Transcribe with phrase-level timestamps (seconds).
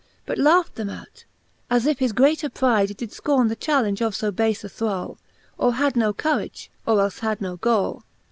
[0.25, 1.25] But laught them out,
[1.69, 5.19] as if his greater pryde Did fcorne the challenge of fo bafe a thrall j
[5.59, 8.03] Or had no courage, or elfe had no gall.